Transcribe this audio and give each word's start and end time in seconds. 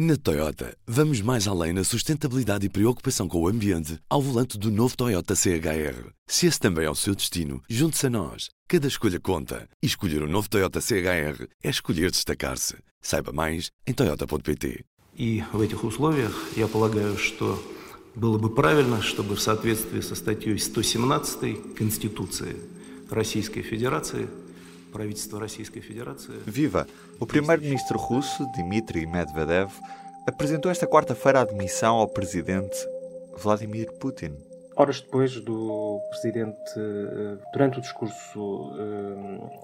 Na 0.00 0.15
Toyota, 0.15 0.73
vamos 0.87 1.19
mais 1.19 1.49
além 1.49 1.73
na 1.73 1.83
sustentabilidade 1.83 2.65
e 2.65 2.69
preocupação 2.69 3.27
com 3.27 3.41
o 3.41 3.47
ambiente 3.49 3.99
ao 4.09 4.21
volante 4.21 4.57
do 4.57 4.71
novo 4.71 4.95
Toyota 4.95 5.35
CHR. 5.35 6.13
Se 6.25 6.47
esse 6.47 6.57
também 6.57 6.85
é 6.85 6.89
o 6.89 6.95
seu 6.95 7.13
destino, 7.13 7.61
junte-se 7.69 8.07
a 8.07 8.09
nós. 8.09 8.49
Cada 8.69 8.87
escolha 8.87 9.19
conta. 9.19 9.67
E 9.83 9.87
escolher 9.87 10.23
o 10.23 10.27
um 10.27 10.29
novo 10.29 10.49
Toyota 10.49 10.79
CHR 10.79 11.45
é 11.61 11.69
escolher 11.69 12.09
destacar-se. 12.09 12.77
Saiba 13.01 13.33
mais 13.33 13.69
em 13.85 13.91
toyota.pt. 13.91 14.85
И 15.17 15.43
в 15.51 15.59
этих 15.59 15.83
условиях 15.83 16.33
я 16.55 16.69
полагаю, 16.69 17.17
что 17.17 17.61
было 18.15 18.37
бы 18.37 18.55
правильно, 18.55 19.01
чтобы 19.01 19.35
в 19.35 19.41
соответствии 19.41 19.99
со 19.99 20.15
статьей 20.15 20.57
117 20.57 21.75
Конституции 21.75 22.55
Российской 23.09 23.61
Федерации 23.61 24.19
правительство 24.19 24.29
Российской 24.31 24.31
Федерации... 24.31 24.49
Viva! 26.45 26.85
O 27.19 27.25
primeiro-ministro 27.25 27.97
russo, 27.97 28.45
Dmitry 28.51 29.05
Medvedev, 29.05 29.71
apresentou 30.27 30.71
esta 30.71 30.85
quarta-feira 30.85 31.39
a 31.39 31.41
admissão 31.43 31.95
ao 31.95 32.07
presidente 32.07 32.77
Vladimir 33.37 33.91
Putin. 33.93 34.35
Horas 34.75 35.01
depois 35.01 35.39
do 35.39 35.99
presidente, 36.09 36.55
durante 37.53 37.79
o 37.79 37.81
discurso 37.81 38.71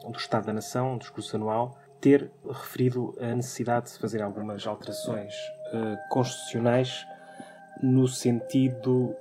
do 0.09 0.17
Estado 0.17 0.47
da 0.47 0.53
Nação, 0.53 0.93
um 0.93 0.97
discurso 0.97 1.35
anual, 1.35 1.77
ter 1.99 2.29
referido 2.45 3.15
a 3.19 3.33
necessidade 3.33 3.91
de 3.91 3.99
fazer 3.99 4.21
algumas 4.21 4.65
alterações 4.67 5.33
constitucionais 6.09 7.05
no 7.81 8.07
sentido 8.07 9.15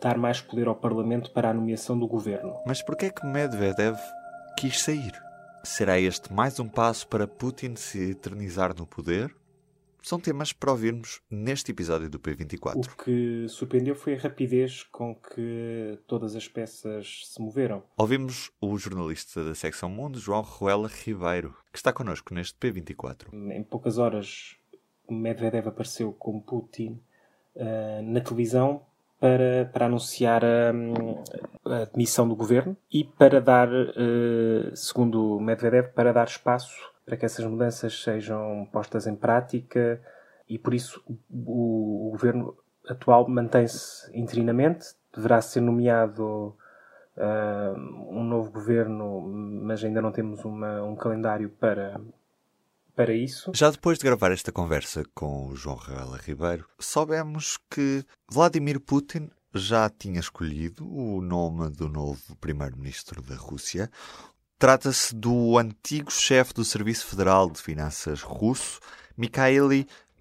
dar 0.00 0.16
mais 0.16 0.40
poder 0.40 0.66
ao 0.66 0.74
Parlamento 0.74 1.30
para 1.30 1.50
a 1.50 1.54
nomeação 1.54 1.98
do 1.98 2.06
governo. 2.06 2.56
Mas 2.66 2.82
por 2.82 2.96
que 2.96 3.06
é 3.06 3.10
que 3.10 3.26
Medvedev 3.26 3.98
quis 4.58 4.80
sair? 4.80 5.12
Será 5.62 6.00
este 6.00 6.32
mais 6.32 6.58
um 6.58 6.68
passo 6.68 7.06
para 7.06 7.28
Putin 7.28 7.76
se 7.76 8.12
eternizar 8.12 8.74
no 8.76 8.86
poder? 8.86 9.34
São 10.02 10.18
temas 10.18 10.50
para 10.50 10.70
ouvirmos 10.70 11.20
neste 11.30 11.72
episódio 11.72 12.08
do 12.08 12.18
P24. 12.18 12.76
O 12.76 13.04
que 13.04 13.46
surpreendeu 13.48 13.94
foi 13.94 14.14
a 14.14 14.18
rapidez 14.18 14.82
com 14.84 15.14
que 15.14 15.98
todas 16.06 16.34
as 16.34 16.48
peças 16.48 17.26
se 17.26 17.40
moveram. 17.40 17.82
Ouvimos 17.98 18.50
o 18.62 18.78
jornalista 18.78 19.44
da 19.44 19.54
secção 19.54 19.90
Mundo, 19.90 20.18
João 20.18 20.40
Ruela 20.40 20.88
Ribeiro, 20.88 21.54
que 21.70 21.78
está 21.78 21.92
connosco 21.92 22.32
neste 22.32 22.58
P24. 22.58 23.26
Em 23.52 23.62
poucas 23.62 23.98
horas, 23.98 24.56
Medvedev 25.10 25.68
apareceu 25.68 26.14
com 26.14 26.40
Putin 26.40 26.98
uh, 27.56 28.02
na 28.02 28.22
televisão 28.22 28.86
para, 29.20 29.70
para 29.72 29.86
anunciar 29.86 30.42
a, 30.44 30.70
a 31.64 31.84
demissão 31.92 32.26
do 32.26 32.34
governo 32.34 32.76
e 32.90 33.04
para 33.04 33.40
dar, 33.40 33.68
uh, 33.68 34.74
segundo 34.74 35.38
Medvedev, 35.38 35.92
para 35.92 36.12
dar 36.12 36.26
espaço 36.26 36.90
para 37.04 37.16
que 37.16 37.26
essas 37.26 37.44
mudanças 37.44 38.02
sejam 38.02 38.68
postas 38.72 39.06
em 39.06 39.16
prática 39.16 40.00
e 40.48 40.56
por 40.58 40.72
isso 40.72 41.02
o, 41.28 42.08
o 42.08 42.10
governo 42.12 42.56
atual 42.88 43.28
mantém-se 43.28 44.10
interinamente, 44.16 44.86
deverá 45.12 45.40
ser 45.40 45.60
nomeado 45.60 46.56
uh, 47.16 47.78
um 48.08 48.22
novo 48.22 48.50
governo, 48.50 49.22
mas 49.22 49.84
ainda 49.84 50.00
não 50.00 50.12
temos 50.12 50.44
uma, 50.44 50.82
um 50.82 50.94
calendário 50.94 51.50
para, 51.50 52.00
para 53.00 53.14
isso. 53.14 53.50
Já 53.54 53.70
depois 53.70 53.98
de 53.98 54.04
gravar 54.04 54.30
esta 54.30 54.52
conversa 54.52 55.02
com 55.14 55.46
o 55.46 55.56
João 55.56 55.76
Raela 55.76 56.18
Ribeiro, 56.18 56.66
soubemos 56.78 57.56
que 57.70 58.04
Vladimir 58.30 58.78
Putin 58.78 59.30
já 59.54 59.88
tinha 59.88 60.20
escolhido 60.20 60.86
o 60.86 61.22
nome 61.22 61.70
do 61.70 61.88
novo 61.88 62.36
primeiro-ministro 62.38 63.22
da 63.22 63.36
Rússia. 63.36 63.90
Trata-se 64.58 65.14
do 65.14 65.56
antigo 65.56 66.12
chefe 66.12 66.52
do 66.52 66.62
Serviço 66.62 67.06
Federal 67.06 67.48
de 67.48 67.62
Finanças 67.62 68.20
russo, 68.20 68.78
Mikhail 69.16 69.70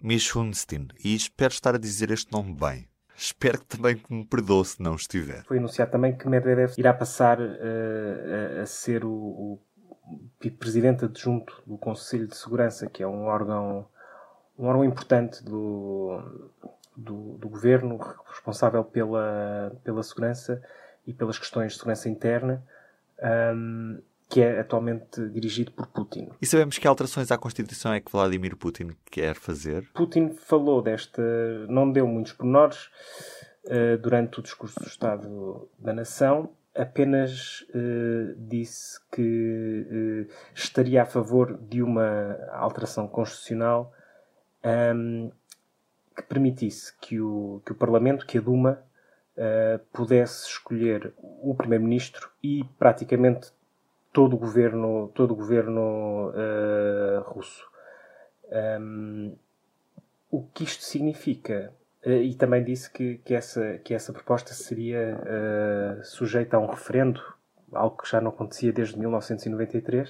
Mishustin. 0.02 0.88
E 1.04 1.14
espero 1.14 1.52
estar 1.52 1.76
a 1.76 1.80
dizer 1.80 2.12
este 2.12 2.32
nome 2.32 2.54
bem. 2.54 2.88
Espero 3.14 3.60
que 3.60 3.66
também 3.66 4.02
me 4.10 4.24
perdoe 4.24 4.64
se 4.64 4.82
não 4.82 4.96
estiver. 4.96 5.44
Foi 5.44 5.58
anunciado 5.58 5.92
também 5.92 6.16
que 6.18 6.30
Medvedev 6.30 6.72
irá 6.78 6.94
passar 6.94 7.42
uh, 7.42 8.62
a 8.62 8.66
ser 8.66 9.04
o, 9.04 9.12
o 9.12 9.60
presidente 10.58 11.06
adjunto 11.06 11.62
do 11.66 11.78
Conselho 11.78 12.28
de 12.28 12.36
Segurança, 12.36 12.88
que 12.88 13.04
é 13.04 13.08
um 13.08 13.26
órgão, 13.26 13.86
um 14.58 14.66
órgão 14.66 14.86
importante 14.86 15.44
do, 15.44 16.22
do, 16.96 17.38
do, 17.38 17.50
governo, 17.50 17.98
responsável 18.28 18.84
pela, 18.84 19.76
pela 19.84 20.04
segurança 20.04 20.62
e 21.06 21.14
pelas 21.14 21.38
questões 21.38 21.74
de 21.74 21.78
segurança 21.78 22.10
interna, 22.10 22.64
um, 23.56 24.02
que 24.30 24.42
é 24.42 24.60
atualmente 24.60 25.28
dirigido 25.30 25.72
por 25.72 25.88
Putin. 25.88 26.30
E 26.40 26.46
sabemos 26.46 26.78
que 26.78 26.88
alterações 26.88 27.32
à 27.32 27.38
Constituição 27.38 27.94
é 27.94 28.00
que 28.00 28.12
Vladimir 28.12 28.56
Putin 28.56 28.96
quer 29.10 29.36
fazer? 29.36 29.90
Putin 29.94 30.30
falou 30.30 30.82
desta, 30.82 31.22
não 31.68 31.92
deu 31.92 32.08
muitos 32.08 32.34
pormenores 32.34 32.90
uh, 33.66 33.98
durante 34.00 34.40
o 34.40 34.44
discurso 34.44 34.80
do 34.80 34.88
Estado 34.88 35.68
da 35.80 35.94
Nação, 35.94 36.52
apenas 36.80 37.66
uh, 37.76 38.36
disse 38.38 39.00
que 39.12 40.28
uh, 40.30 40.34
estaria 40.54 41.04
a 41.04 41.06
favor 41.06 41.58
de 41.58 41.84
uma 41.84 42.38
alteração 42.54 43.08
constitucional 43.08 43.94
um, 44.96 45.30
que 46.16 46.24
permitisse 46.24 46.98
que 47.00 47.20
o, 47.20 47.62
que 47.66 47.74
o 47.74 47.76
Parlamento, 47.76 48.26
que 48.26 48.38
a 48.38 48.42
Duma, 48.42 48.82
uh, 49.36 49.80
pudesse 49.92 50.48
escolher 50.48 51.14
o 51.18 51.54
Primeiro-Ministro 51.54 52.30
e 52.42 52.64
praticamente 52.78 53.52
todo 54.14 54.36
o 54.36 54.40
governo, 54.40 55.12
todo 55.14 55.32
o 55.32 55.36
governo 55.36 56.32
russo. 57.26 57.70
Um, 58.82 59.36
o 60.32 60.44
que 60.48 60.64
isto 60.64 60.84
significa 60.84 61.72
e 62.06 62.34
também 62.36 62.64
disse 62.64 62.90
que, 62.90 63.18
que, 63.20 63.34
essa, 63.34 63.78
que 63.80 63.94
essa 63.94 64.14
proposta 64.14 64.54
seria 64.54 65.20
uh, 65.20 66.04
sujeita 66.04 66.56
a 66.56 66.60
um 66.60 66.68
referendo, 66.68 67.22
algo 67.74 67.98
que 68.02 68.10
já 68.10 68.22
não 68.22 68.30
acontecia 68.30 68.72
desde 68.72 68.98
1993. 68.98 70.10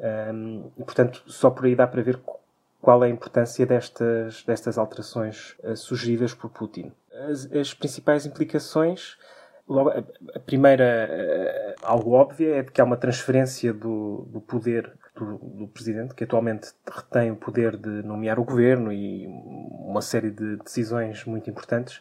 Um, 0.00 0.70
e, 0.76 0.84
portanto, 0.84 1.22
só 1.26 1.50
por 1.50 1.66
aí 1.66 1.76
dá 1.76 1.86
para 1.86 2.02
ver 2.02 2.20
qual 2.80 3.04
é 3.04 3.08
a 3.08 3.10
importância 3.10 3.64
destas, 3.64 4.42
destas 4.44 4.76
alterações 4.76 5.56
uh, 5.62 5.76
sugeridas 5.76 6.34
por 6.34 6.50
Putin. 6.50 6.92
As, 7.28 7.50
as 7.52 7.74
principais 7.74 8.26
implicações, 8.26 9.16
logo, 9.68 9.90
a, 9.90 10.40
primeira, 10.40 11.74
algo 11.82 12.12
óbvia, 12.12 12.56
é 12.56 12.62
de 12.62 12.72
que 12.72 12.80
há 12.80 12.84
uma 12.84 12.96
transferência 12.96 13.72
do, 13.72 14.26
do 14.30 14.40
poder 14.40 14.92
do, 15.14 15.38
do, 15.38 15.68
presidente, 15.68 16.14
que 16.14 16.24
atualmente 16.24 16.72
retém 16.86 17.30
o 17.30 17.36
poder 17.36 17.76
de 17.76 18.02
nomear 18.02 18.38
o 18.38 18.44
governo 18.44 18.92
e 18.92 19.26
uma 19.26 20.00
série 20.00 20.30
de 20.30 20.56
decisões 20.56 21.24
muito 21.24 21.50
importantes, 21.50 22.00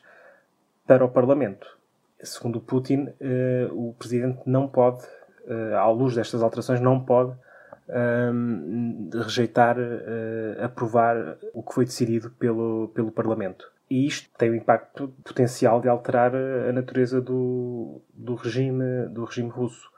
para 0.85 1.03
o 1.03 1.09
Parlamento. 1.09 1.77
Segundo 2.23 2.61
Putin, 2.61 3.09
eh, 3.19 3.67
o 3.71 3.93
presidente 3.99 4.39
não 4.45 4.67
pode, 4.67 5.03
eh, 5.45 5.73
à 5.75 5.87
luz 5.89 6.15
destas 6.15 6.41
alterações, 6.41 6.79
não 6.79 6.99
pode 7.03 7.35
ehm, 7.89 9.09
rejeitar, 9.13 9.77
eh, 9.79 10.57
aprovar 10.63 11.37
o 11.53 11.61
que 11.61 11.73
foi 11.73 11.85
decidido 11.85 12.31
pelo, 12.31 12.89
pelo 12.95 13.11
Parlamento. 13.11 13.71
E 13.89 14.05
isto 14.05 14.29
tem 14.37 14.49
o 14.49 14.55
impacto 14.55 15.09
potencial 15.23 15.79
de 15.79 15.87
alterar 15.87 16.35
a 16.35 16.73
natureza 16.73 17.21
do, 17.21 18.01
do, 18.13 18.35
regime, 18.35 19.07
do 19.09 19.23
regime 19.23 19.49
russo. 19.49 19.89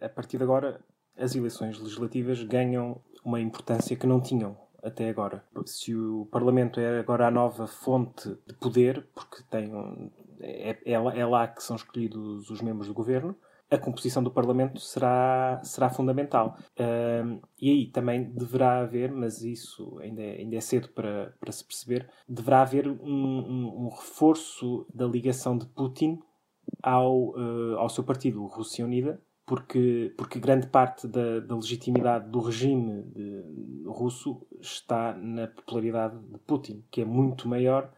A 0.00 0.08
partir 0.08 0.36
de 0.36 0.42
agora, 0.42 0.80
as 1.16 1.34
eleições 1.34 1.78
legislativas 1.78 2.42
ganham 2.42 3.00
uma 3.24 3.40
importância 3.40 3.96
que 3.96 4.06
não 4.06 4.20
tinham 4.20 4.56
até 4.82 5.08
agora. 5.08 5.42
Se 5.64 5.94
o 5.94 6.26
Parlamento 6.30 6.80
é 6.80 6.98
agora 6.98 7.28
a 7.28 7.30
nova 7.30 7.66
fonte 7.66 8.36
de 8.46 8.54
poder, 8.54 9.06
porque 9.14 9.42
tem 9.48 9.74
um, 9.74 10.10
é, 10.42 10.78
é, 10.84 10.92
é, 10.92 11.26
lá 11.26 11.46
que 11.48 11.62
são 11.62 11.76
escolhidos 11.76 12.50
os 12.50 12.60
membros 12.60 12.88
do 12.88 12.94
governo, 12.94 13.36
a 13.70 13.78
composição 13.78 14.22
do 14.22 14.30
Parlamento 14.30 14.80
será, 14.80 15.60
será 15.64 15.88
fundamental. 15.88 16.58
Um, 16.78 17.40
e 17.58 17.70
aí 17.70 17.86
também 17.86 18.24
deverá 18.24 18.80
haver, 18.80 19.10
mas 19.10 19.42
isso 19.42 19.98
ainda 20.00 20.20
é, 20.20 20.40
ainda 20.40 20.56
é 20.56 20.60
cedo 20.60 20.90
para, 20.90 21.34
para 21.40 21.52
se 21.52 21.64
perceber, 21.64 22.08
deverá 22.28 22.60
haver 22.60 22.86
um, 22.86 22.96
um, 23.02 23.84
um 23.84 23.88
reforço 23.88 24.86
da 24.92 25.06
ligação 25.06 25.56
de 25.56 25.64
Putin 25.66 26.20
ao, 26.82 27.30
uh, 27.30 27.78
ao 27.78 27.88
seu 27.88 28.04
partido, 28.04 28.44
Rússia 28.44 28.84
Unida, 28.84 29.22
porque, 29.46 30.14
porque 30.18 30.38
grande 30.38 30.66
parte 30.66 31.08
da, 31.08 31.40
da 31.40 31.54
legitimidade 31.54 32.28
do 32.30 32.40
regime 32.40 33.02
de, 33.04 33.84
russo 33.86 34.46
está 34.60 35.14
na 35.14 35.46
popularidade 35.46 36.18
de 36.18 36.38
Putin, 36.40 36.84
que 36.90 37.00
é 37.00 37.04
muito 37.04 37.48
maior 37.48 37.90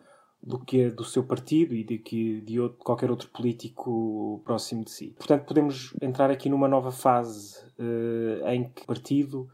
do 0.47 0.59
que 0.59 0.85
a 0.85 0.91
do 0.91 1.05
seu 1.05 1.25
partido 1.25 1.75
e 1.75 1.83
de 1.83 1.99
que 1.99 2.43
de 2.43 2.61
outro, 2.61 2.79
qualquer 2.79 3.11
outro 3.11 3.29
político 3.31 4.43
próximo 4.45 4.85
de 4.85 4.91
si. 4.91 5.15
Portanto, 5.17 5.47
podemos 5.47 5.95
entrar 6.03 6.31
aqui 6.31 6.51
numa 6.51 6.69
nova 6.69 6.93
fase 6.93 7.65
uh, 7.79 8.47
em 8.49 8.69
que 8.69 8.83
o 8.83 8.87
partido 8.87 9.49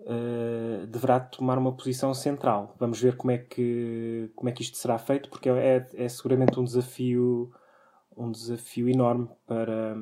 uh, 0.00 0.86
deverá 0.86 1.18
tomar 1.18 1.58
uma 1.58 1.72
posição 1.72 2.14
central. 2.14 2.76
Vamos 2.78 3.00
ver 3.00 3.16
como 3.16 3.32
é 3.32 3.38
que, 3.38 4.30
como 4.36 4.48
é 4.48 4.52
que 4.52 4.62
isto 4.62 4.76
será 4.76 4.98
feito, 4.98 5.28
porque 5.28 5.48
é, 5.48 5.84
é 5.94 6.08
seguramente 6.08 6.58
um 6.60 6.64
desafio 6.64 7.52
um 8.16 8.30
desafio 8.30 8.88
enorme 8.88 9.28
para, 9.46 9.96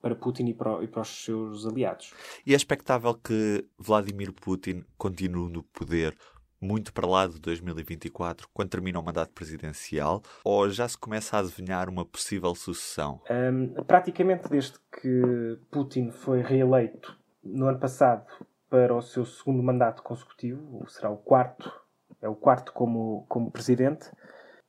para 0.00 0.14
Putin 0.14 0.46
e 0.46 0.54
para, 0.54 0.82
e 0.82 0.88
para, 0.88 1.02
os 1.02 1.24
seus 1.24 1.66
aliados. 1.66 2.14
E 2.46 2.54
é 2.54 2.56
expectável 2.56 3.14
que 3.14 3.66
Vladimir 3.78 4.32
Putin 4.32 4.84
continue 4.96 5.52
no 5.52 5.62
poder 5.64 6.16
muito 6.62 6.92
para 6.92 7.06
lá 7.06 7.26
de 7.26 7.40
2024, 7.40 8.48
quando 8.54 8.70
termina 8.70 8.98
o 8.98 9.04
mandato 9.04 9.32
presidencial, 9.32 10.22
ou 10.44 10.70
já 10.70 10.88
se 10.88 10.96
começa 10.96 11.36
a 11.36 11.40
adivinhar 11.40 11.88
uma 11.88 12.04
possível 12.04 12.54
sucessão? 12.54 13.20
Um, 13.28 13.82
praticamente 13.84 14.48
desde 14.48 14.78
que 15.00 15.58
Putin 15.70 16.10
foi 16.10 16.40
reeleito 16.40 17.16
no 17.42 17.66
ano 17.66 17.78
passado 17.78 18.24
para 18.70 18.94
o 18.94 19.02
seu 19.02 19.24
segundo 19.24 19.62
mandato 19.62 20.02
consecutivo, 20.02 20.84
será 20.88 21.10
o 21.10 21.16
quarto, 21.16 21.70
é 22.22 22.28
o 22.28 22.36
quarto 22.36 22.72
como, 22.72 23.26
como 23.28 23.50
presidente, 23.50 24.08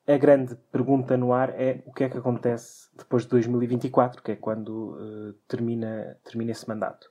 a 0.06 0.18
grande 0.18 0.56
pergunta 0.72 1.16
no 1.16 1.31
ar 1.31 1.50
é 1.51 1.81
o 1.86 1.94
que 1.94 2.04
é 2.04 2.10
que 2.10 2.18
acontece 2.18 2.89
depois 2.98 3.24
de 3.24 3.30
2024, 3.30 4.22
que 4.22 4.34
é 4.34 4.36
quando 4.36 4.98
uh, 4.98 5.34
termina, 5.48 6.18
termina 6.25 6.51
esse 6.51 6.68
mandato. 6.68 7.10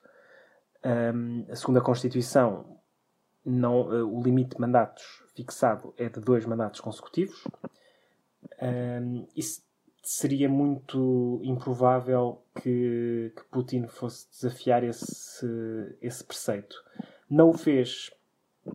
Um, 0.85 1.47
a 1.51 1.57
segunda 1.57 1.81
Constituição, 1.81 2.82
não, 3.45 3.83
uh, 3.83 4.19
o 4.19 4.23
limite 4.23 4.55
de 4.55 4.61
mandatos 4.61 5.23
fixado 5.35 5.95
é 5.97 6.09
de 6.09 6.21
dois 6.21 6.45
mandatos 6.45 6.81
consecutivos. 6.81 7.45
Um, 8.61 9.27
isso 9.37 9.63
seria 10.03 10.49
muito 10.49 11.41
improvável 11.43 12.43
que, 12.61 13.33
que, 13.37 13.45
Putin 13.51 13.87
fosse 13.87 14.29
desafiar 14.31 14.83
esse, 14.83 15.47
esse 16.01 16.25
preceito. 16.25 16.77
Não 17.31 17.51
o 17.51 17.55
fez 17.55 18.11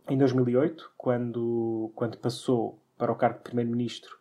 em 0.10 0.18
2008, 0.18 0.92
quando, 0.98 1.92
quando 1.96 2.18
passou 2.18 2.80
para 2.98 3.12
o 3.12 3.16
cargo 3.16 3.38
de 3.38 3.44
primeiro-ministro 3.44 4.18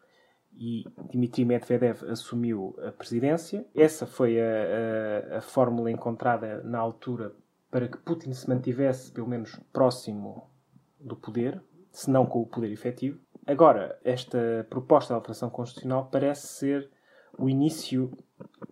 e 0.58 0.84
Dmitry 1.12 1.44
Medvedev 1.44 2.02
assumiu 2.10 2.74
a 2.82 2.90
presidência. 2.90 3.64
Essa 3.74 4.06
foi 4.06 4.40
a, 4.40 5.34
a, 5.34 5.38
a, 5.38 5.40
fórmula 5.40 5.90
encontrada 5.90 6.62
na 6.62 6.78
altura 6.78 7.32
para 7.76 7.88
que 7.88 7.98
Putin 7.98 8.32
se 8.32 8.48
mantivesse, 8.48 9.12
pelo 9.12 9.28
menos, 9.28 9.60
próximo 9.70 10.50
do 10.98 11.14
poder, 11.14 11.62
se 11.92 12.10
não 12.10 12.24
com 12.24 12.40
o 12.40 12.46
poder 12.46 12.72
efetivo. 12.72 13.20
Agora, 13.46 14.00
esta 14.02 14.66
proposta 14.70 15.12
de 15.12 15.16
alteração 15.16 15.50
constitucional 15.50 16.08
parece 16.10 16.46
ser 16.46 16.90
o 17.38 17.50
início 17.50 18.16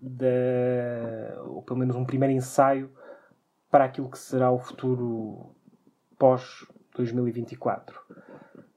da, 0.00 1.38
ou 1.42 1.62
pelo 1.62 1.80
menos 1.80 1.94
um 1.96 2.06
primeiro 2.06 2.32
ensaio 2.32 2.90
para 3.70 3.84
aquilo 3.84 4.10
que 4.10 4.18
será 4.18 4.50
o 4.50 4.58
futuro 4.58 5.54
pós 6.18 6.66
2024 6.94 8.00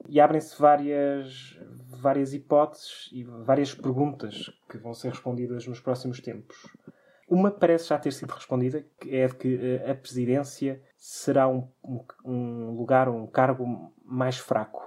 e 0.10 0.20
abrem-se 0.20 0.60
várias, 0.60 1.58
várias 1.88 2.34
hipóteses 2.34 3.10
e 3.14 3.24
várias 3.24 3.74
perguntas 3.74 4.52
que 4.70 4.78
vão 4.78 4.94
ser 4.94 5.10
respondidas 5.10 5.66
nos 5.66 5.80
próximos 5.80 6.20
tempos. 6.20 6.58
Uma 7.28 7.52
parece 7.52 7.90
já 7.90 8.00
ter 8.00 8.14
sido 8.14 8.32
respondida, 8.32 8.86
que 9.00 9.14
é 9.14 9.28
de 9.28 9.36
que 9.36 9.60
eh, 9.62 9.92
a 9.92 9.94
presidência 9.94 10.82
será 10.98 11.48
um, 11.48 11.68
um, 12.24 12.72
lugar, 12.72 13.10
um 13.10 13.28
cargo 13.28 13.94
mais 14.06 14.38
fraco 14.38 14.82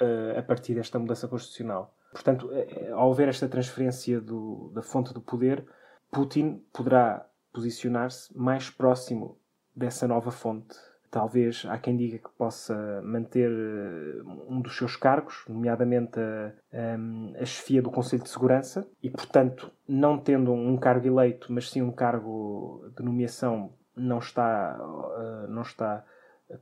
uh, 0.00 0.38
a 0.38 0.42
partir 0.42 0.74
desta 0.74 0.96
mudança 0.98 1.26
constitucional. 1.26 1.92
Portanto, 2.12 2.46
uh, 2.46 2.94
ao 2.94 3.10
haver 3.10 3.28
esta 3.28 3.48
transferência 3.48 4.20
do, 4.20 4.70
da 4.72 4.80
fonte 4.80 5.12
do 5.12 5.20
poder, 5.20 5.66
Putin 6.08 6.64
poderá 6.72 7.26
posicionar-se 7.52 8.36
mais 8.36 8.70
próximo 8.70 9.36
dessa 9.74 10.06
nova 10.06 10.30
fonte 10.30 10.76
Talvez 11.12 11.66
há 11.68 11.76
quem 11.76 11.94
diga 11.94 12.16
que 12.16 12.30
possa 12.38 13.02
manter 13.02 13.50
eh, 13.50 14.22
um 14.48 14.62
dos 14.62 14.74
seus 14.78 14.96
cargos, 14.96 15.44
nomeadamente 15.46 16.18
a, 16.18 16.54
a, 16.72 17.42
a 17.42 17.44
chefia 17.44 17.82
do 17.82 17.90
Conselho 17.90 18.22
de 18.22 18.30
Segurança, 18.30 18.88
e, 19.02 19.10
portanto, 19.10 19.70
não 19.86 20.18
tendo 20.18 20.54
um 20.54 20.74
cargo 20.78 21.06
eleito, 21.06 21.52
mas 21.52 21.68
sim 21.68 21.82
um 21.82 21.92
cargo 21.92 22.90
de 22.96 23.04
nomeação, 23.04 23.74
não 23.94 24.20
está, 24.20 24.74
eh, 25.18 25.46
não 25.48 25.60
está 25.60 26.02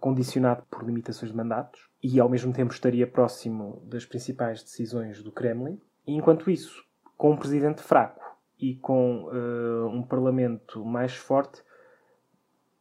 condicionado 0.00 0.64
por 0.68 0.82
limitações 0.84 1.30
de 1.30 1.36
mandatos 1.36 1.88
e, 2.02 2.18
ao 2.18 2.28
mesmo 2.28 2.52
tempo, 2.52 2.72
estaria 2.72 3.06
próximo 3.06 3.80
das 3.86 4.04
principais 4.04 4.64
decisões 4.64 5.22
do 5.22 5.30
Kremlin. 5.30 5.80
E, 6.04 6.16
enquanto 6.16 6.50
isso, 6.50 6.84
com 7.16 7.30
um 7.30 7.36
presidente 7.36 7.82
fraco 7.82 8.20
e 8.58 8.74
com 8.74 9.26
uh, 9.26 9.86
um 9.86 10.02
parlamento 10.02 10.84
mais 10.84 11.14
forte, 11.14 11.62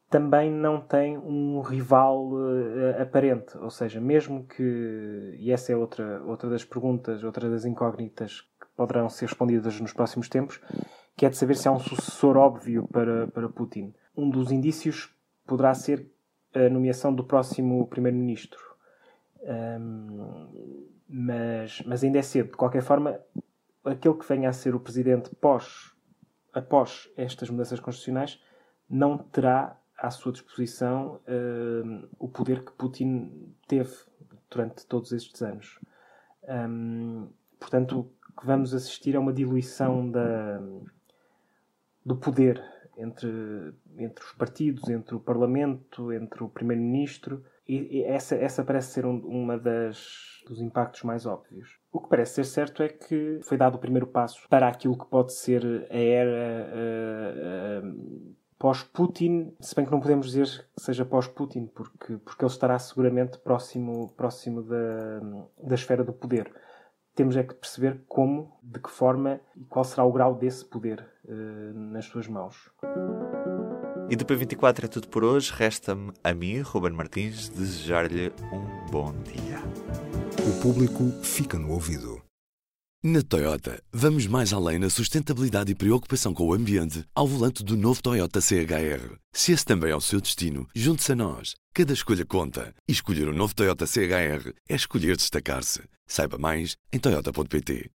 também 0.10 0.52
não 0.52 0.82
tem 0.82 1.18
um 1.18 1.62
rival 1.62 2.32
uh, 2.32 3.02
aparente. 3.02 3.58
Ou 3.58 3.70
seja, 3.70 4.02
mesmo 4.02 4.46
que. 4.46 5.36
E 5.38 5.52
essa 5.52 5.72
é 5.72 5.76
outra, 5.76 6.22
outra 6.24 6.50
das 6.50 6.66
perguntas, 6.66 7.24
outra 7.24 7.50
das 7.50 7.64
incógnitas 7.66 8.42
que 8.42 8.68
poderão 8.76 9.08
ser 9.08 9.26
respondidas 9.26 9.80
nos 9.80 9.94
próximos 9.94 10.28
tempos, 10.28 10.60
que 11.16 11.26
é 11.26 11.30
de 11.30 11.38
saber 11.38 11.56
se 11.56 11.68
há 11.68 11.72
um 11.72 11.80
sucessor 11.80 12.38
óbvio 12.38 12.88
para, 12.88 13.28
para 13.28 13.50
Putin. 13.50 13.94
Um 14.18 14.30
dos 14.30 14.52
indícios 14.52 15.14
poderá 15.46 15.74
ser 15.74 16.10
a 16.54 16.70
nomeação 16.70 17.14
do 17.14 17.24
próximo 17.24 17.86
primeiro-ministro. 17.88 18.60
Um, 19.42 20.88
mas, 21.08 21.82
mas 21.86 22.04
ainda 22.04 22.20
é 22.20 22.22
cedo. 22.22 22.52
De 22.52 22.58
qualquer 22.58 22.82
forma, 22.82 23.20
aquele 23.84 24.16
que 24.16 24.28
venha 24.28 24.50
a 24.50 24.54
ser 24.54 24.74
o 24.74 24.80
presidente 24.80 25.34
pós, 25.36 25.92
após 26.54 27.10
estas 27.16 27.50
mudanças 27.50 27.80
constitucionais 27.80 28.42
não 28.90 29.18
terá 29.18 29.79
à 30.02 30.10
sua 30.10 30.32
disposição 30.32 31.20
uh, 31.28 32.08
o 32.18 32.28
poder 32.28 32.64
que 32.64 32.72
Putin 32.72 33.54
teve 33.68 33.94
durante 34.50 34.86
todos 34.88 35.12
estes 35.12 35.42
anos. 35.42 35.80
Um, 36.48 37.28
portanto, 37.60 38.10
que 38.40 38.46
vamos 38.46 38.74
assistir 38.74 39.16
é 39.16 39.20
uma 39.20 39.34
diluição 39.34 40.10
da, 40.10 40.62
do 42.06 42.16
poder 42.16 42.64
entre, 42.98 43.74
entre 43.98 44.24
os 44.24 44.32
partidos, 44.34 44.90
entre 44.90 45.16
o 45.16 45.20
Parlamento, 45.20 46.12
entre 46.12 46.44
o 46.44 46.50
Primeiro-Ministro. 46.50 47.44
E, 47.68 48.00
e 48.00 48.04
essa, 48.04 48.36
essa 48.36 48.64
parece 48.64 48.94
ser 48.94 49.06
um, 49.06 49.18
uma 49.20 49.58
das 49.58 50.40
dos 50.48 50.60
impactos 50.60 51.04
mais 51.04 51.26
óbvios. 51.28 51.78
O 51.92 52.00
que 52.00 52.10
parece 52.10 52.36
ser 52.36 52.46
certo 52.46 52.82
é 52.82 52.90
que 52.90 53.40
foi 53.44 53.58
dado 53.58 53.76
o 53.76 53.80
primeiro 53.80 54.08
passo 54.08 54.48
para 54.50 54.68
aquilo 54.68 54.98
que 54.98 55.06
pode 55.06 55.34
ser 55.34 55.88
a 55.92 55.98
era 55.98 56.70
uh, 56.74 57.88
uh, 57.88 58.36
pós-Putin, 58.60 59.56
se 59.62 59.74
bem 59.74 59.86
que 59.86 59.92
não 59.92 60.02
podemos 60.02 60.28
dizer 60.28 60.68
que 60.76 60.84
seja 60.84 61.06
pós-Putin, 61.06 61.68
porque, 61.68 62.18
porque 62.18 62.44
ele 62.44 62.52
estará 62.52 62.78
seguramente 62.78 63.40
próximo, 63.40 64.10
próximo 64.18 64.62
da, 64.62 65.22
da 65.64 65.76
esfera 65.76 66.04
do 66.04 66.12
poder. 66.12 66.54
Temos 67.16 67.36
é 67.38 67.44
que 67.44 67.54
perceber 67.54 68.04
como, 68.08 68.60
de 68.62 68.80
que 68.80 68.90
forma 68.90 69.40
e 69.56 69.64
qual 69.64 69.84
será 69.84 70.04
o 70.04 70.12
grau 70.12 70.36
desse 70.36 70.64
poder 70.64 71.06
uh, 71.26 71.74
nas 71.74 72.06
suas 72.06 72.28
mãos. 72.28 72.70
E 74.10 74.16
do 74.16 74.26
P24 74.26 74.86
é 74.86 74.88
tudo 74.88 75.08
por 75.08 75.24
hoje. 75.24 75.52
Resta-me 75.54 76.12
a 76.24 76.34
mim, 76.34 76.62
Ruben 76.62 76.94
Martins, 76.94 77.50
desejar-lhe 77.50 78.32
um 78.52 78.92
bom 78.92 79.12
dia. 79.24 79.60
O 80.48 80.62
público 80.62 81.04
fica 81.24 81.58
no 81.58 81.72
ouvido. 81.72 82.29
Na 83.02 83.22
Toyota, 83.22 83.82
vamos 83.94 84.28
mais 84.28 84.52
além 84.52 84.78
na 84.78 84.90
sustentabilidade 84.90 85.72
e 85.72 85.76
preocupação 85.76 86.34
com 86.34 86.46
o 86.46 86.54
ambiente 86.54 87.06
ao 87.16 87.26
volante 87.26 87.64
do 87.64 87.78
novo 87.78 88.04
Toyota 88.04 88.42
CHR. 88.42 89.16
Se 89.32 89.54
esse 89.54 89.64
também 89.64 89.92
é 89.92 89.96
o 89.96 90.02
seu 90.02 90.20
destino, 90.20 90.68
junte-se 90.76 91.14
a 91.14 91.16
nós. 91.16 91.56
Cada 91.74 91.94
escolha 91.94 92.26
conta. 92.26 92.76
E 92.86 92.92
escolher 92.92 93.30
o 93.30 93.32
um 93.32 93.36
novo 93.36 93.56
Toyota 93.56 93.88
CHR 93.88 94.54
é 94.68 94.76
escolher 94.76 95.16
destacar-se. 95.16 95.82
Saiba 96.06 96.38
mais 96.38 96.76
em 96.92 97.00
Toyota.pt. 97.00 97.90